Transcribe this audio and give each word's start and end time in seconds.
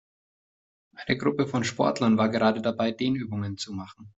Eine 0.95 1.15
Gruppe 1.15 1.45
von 1.45 1.63
Sportlern 1.63 2.17
war 2.17 2.29
gerade 2.29 2.59
dabei, 2.63 2.89
Dehnübungen 2.91 3.57
zu 3.59 3.71
machen. 3.71 4.09